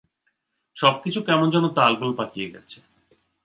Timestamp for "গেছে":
2.53-2.77